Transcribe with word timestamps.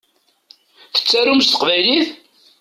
Tettarum 0.93 1.39
s 1.41 1.47
teqbaylit? 1.47 2.07